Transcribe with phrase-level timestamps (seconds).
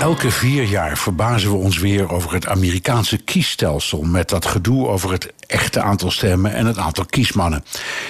[0.00, 4.02] Elke vier jaar verbazen we ons weer over het Amerikaanse kiesstelsel.
[4.02, 7.64] Met dat gedoe over het echte aantal stemmen en het aantal kiesmannen.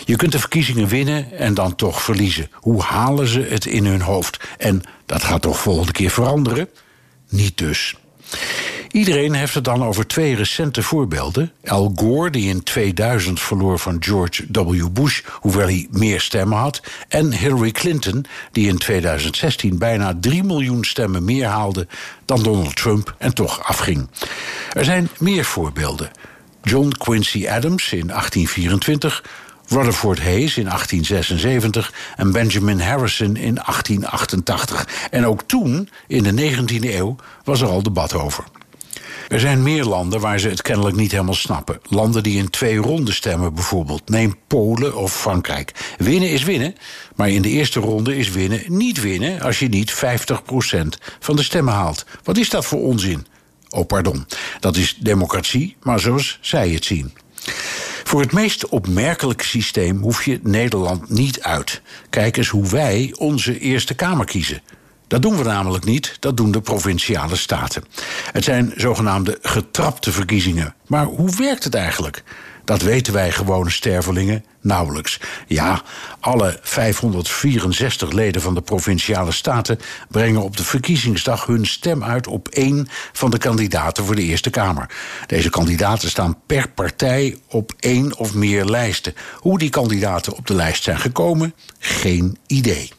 [0.05, 2.51] Je kunt de verkiezingen winnen en dan toch verliezen.
[2.53, 4.49] Hoe halen ze het in hun hoofd?
[4.59, 6.69] En dat gaat toch volgende keer veranderen?
[7.29, 7.97] Niet dus.
[8.91, 11.53] Iedereen heeft het dan over twee recente voorbeelden.
[11.65, 14.89] Al Gore, die in 2000 verloor van George W.
[14.93, 16.83] Bush, hoewel hij meer stemmen had.
[17.09, 21.87] En Hillary Clinton, die in 2016 bijna 3 miljoen stemmen meer haalde
[22.25, 24.09] dan Donald Trump en toch afging.
[24.73, 26.11] Er zijn meer voorbeelden.
[26.63, 29.23] John Quincy Adams in 1824.
[29.69, 34.89] Rutherford Hayes in 1876 en Benjamin Harrison in 1888.
[35.11, 38.45] En ook toen, in de 19e eeuw, was er al debat over.
[39.29, 41.81] Er zijn meer landen waar ze het kennelijk niet helemaal snappen.
[41.89, 44.09] Landen die in twee ronden stemmen bijvoorbeeld.
[44.09, 45.95] Neem Polen of Frankrijk.
[45.99, 46.75] Winnen is winnen,
[47.15, 49.41] maar in de eerste ronde is winnen niet winnen...
[49.41, 49.97] als je niet 50%
[51.19, 52.07] van de stemmen haalt.
[52.23, 53.27] Wat is dat voor onzin?
[53.69, 54.27] Oh, pardon.
[54.61, 57.13] Dat is democratie, maar zoals zij het zien.
[58.05, 61.81] Voor het meest opmerkelijke systeem hoef je Nederland niet uit.
[62.11, 64.63] Kijk eens hoe wij onze Eerste Kamer kiezen.
[65.09, 67.85] Dat doen we namelijk niet, dat doen de provinciale staten.
[68.33, 70.75] Het zijn zogenaamde getrapte verkiezingen.
[70.87, 72.23] Maar hoe werkt het eigenlijk?
[72.65, 75.21] Dat weten wij gewone stervelingen nauwelijks.
[75.47, 75.83] Ja,
[76.21, 82.49] alle 564 leden van de provinciale staten brengen op de verkiezingsdag hun stem uit op
[82.49, 84.91] één van de kandidaten voor de Eerste Kamer.
[85.27, 89.15] Deze kandidaten staan per partij op één of meer lijsten.
[89.35, 92.93] Hoe die kandidaten op de lijst zijn gekomen, geen idee.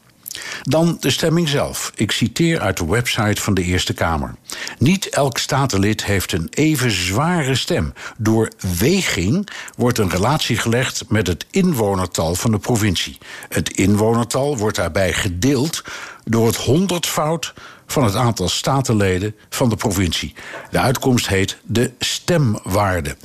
[0.61, 1.91] Dan de stemming zelf.
[1.95, 4.35] Ik citeer uit de website van de Eerste Kamer.
[4.79, 7.93] Niet elk statenlid heeft een even zware stem.
[8.17, 13.17] Door weging wordt een relatie gelegd met het inwonertal van de provincie.
[13.49, 15.83] Het inwonertal wordt daarbij gedeeld
[16.23, 17.53] door het honderdvoud
[17.87, 20.33] van het aantal statenleden van de provincie.
[20.71, 23.17] De uitkomst heet de stemwaarde.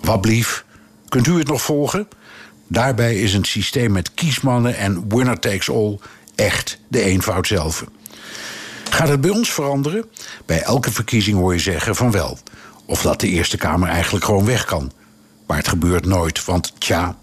[0.00, 0.64] Wat blief,
[1.08, 2.08] kunt u het nog volgen?
[2.68, 5.98] Daarbij is een systeem met kiesmannen en winner takes all
[6.36, 7.84] echt de eenvoud zelf.
[8.90, 10.04] Gaat het bij ons veranderen?
[10.46, 12.38] Bij elke verkiezing hoor je zeggen van wel.
[12.86, 14.92] Of dat de Eerste Kamer eigenlijk gewoon weg kan.
[15.46, 17.16] Maar het gebeurt nooit, want tja,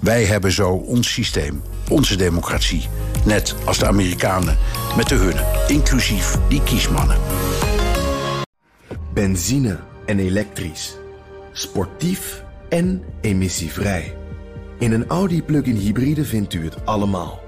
[0.00, 2.88] wij hebben zo ons systeem, onze democratie.
[3.24, 4.58] Net als de Amerikanen
[4.96, 7.18] met de hunne, inclusief die kiesmannen.
[9.12, 10.96] Benzine en elektrisch.
[11.52, 14.16] Sportief en emissievrij.
[14.78, 17.47] In een Audi plug-in hybride vindt u het allemaal.